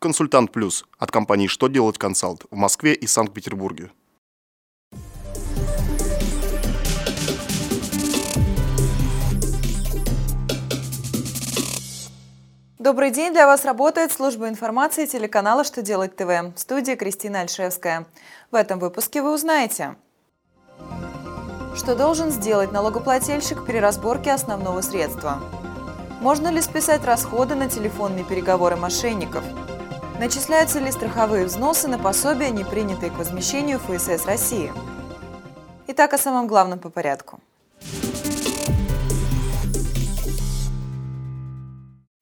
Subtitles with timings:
[0.00, 3.90] Консультант Плюс от компании «Что делать консалт» в Москве и Санкт-Петербурге.
[12.78, 13.32] Добрый день!
[13.32, 18.06] Для вас работает служба информации телеканала «Что делать ТВ» в студии Кристина Альшевская.
[18.52, 19.96] В этом выпуске вы узнаете,
[21.74, 25.42] что должен сделать налогоплательщик при разборке основного средства,
[26.20, 29.42] можно ли списать расходы на телефонные переговоры мошенников,
[30.18, 34.72] начисляются ли страховые взносы на пособия, не принятые к возмещению ФСС России.
[35.86, 37.40] Итак, о самом главном по порядку.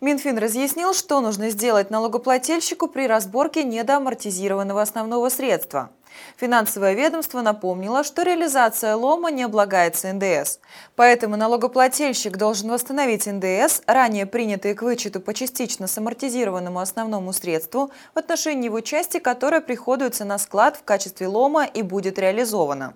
[0.00, 5.90] Минфин разъяснил, что нужно сделать налогоплательщику при разборке недоамортизированного основного средства.
[6.36, 10.58] Финансовое ведомство напомнило, что реализация лома не облагается НДС.
[10.96, 18.18] Поэтому налогоплательщик должен восстановить НДС, ранее принятые к вычету по частично самортизированному основному средству, в
[18.18, 22.94] отношении его части, которая приходуется на склад в качестве лома и будет реализована.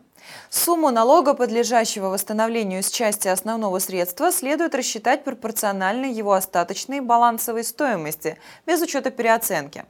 [0.50, 8.38] Сумму налога, подлежащего восстановлению с части основного средства, следует рассчитать пропорционально его остаточной балансовой стоимости,
[8.66, 9.84] без учета переоценки.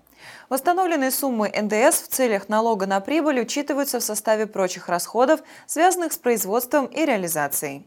[0.48, 6.16] Восстановленные суммы НДС в целях налога на прибыль учитываются в составе прочих расходов, связанных с
[6.16, 7.86] производством и реализацией.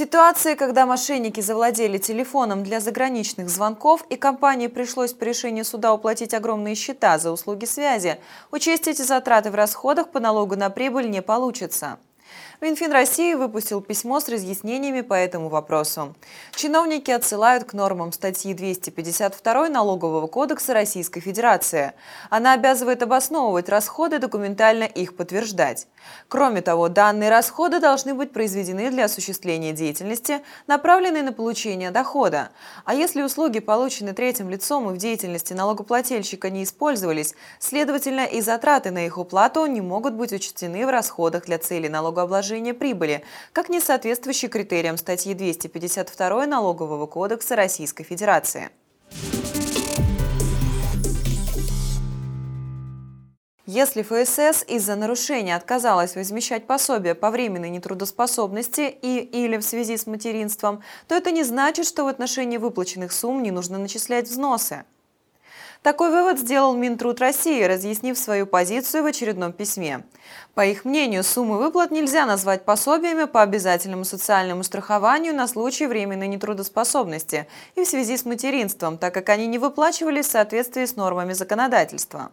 [0.00, 6.32] ситуации, когда мошенники завладели телефоном для заграничных звонков и компании пришлось по решению суда уплатить
[6.32, 8.18] огромные счета за услуги связи,
[8.50, 11.98] учесть эти затраты в расходах по налогу на прибыль не получится.
[12.62, 16.14] Минфин России выпустил письмо с разъяснениями по этому вопросу.
[16.54, 21.94] Чиновники отсылают к нормам статьи 252 Налогового кодекса Российской Федерации.
[22.28, 25.86] Она обязывает обосновывать расходы, документально их подтверждать.
[26.28, 32.50] Кроме того, данные расходы должны быть произведены для осуществления деятельности, направленной на получение дохода.
[32.84, 38.90] А если услуги получены третьим лицом и в деятельности налогоплательщика не использовались, следовательно, и затраты
[38.90, 43.22] на их уплату не могут быть учтены в расходах для целей налогообложения налогообложения прибыли,
[43.52, 48.70] как не соответствующий критериям статьи 252 Налогового кодекса Российской Федерации.
[53.66, 60.08] Если ФСС из-за нарушения отказалась возмещать пособие по временной нетрудоспособности и или в связи с
[60.08, 64.84] материнством, то это не значит, что в отношении выплаченных сумм не нужно начислять взносы.
[65.82, 70.04] Такой вывод сделал Минтруд России, разъяснив свою позицию в очередном письме.
[70.54, 76.28] По их мнению, суммы выплат нельзя назвать пособиями по обязательному социальному страхованию на случай временной
[76.28, 77.46] нетрудоспособности
[77.76, 82.30] и в связи с материнством, так как они не выплачивались в соответствии с нормами законодательства.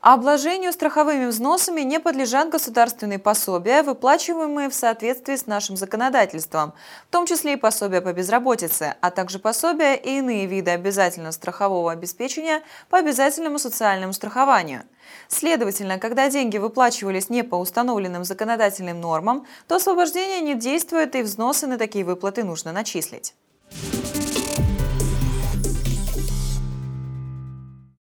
[0.00, 6.72] А обложению страховыми взносами не подлежат государственные пособия, выплачиваемые в соответствии с нашим законодательством,
[7.08, 11.92] в том числе и пособия по безработице, а также пособия и иные виды обязательного страхового
[11.92, 14.82] обеспечения по обязательному социальному страхованию.
[15.28, 21.66] Следовательно, когда деньги выплачивались не по установленным законодательным нормам, то освобождение не действует и взносы
[21.66, 23.34] на такие выплаты нужно начислить.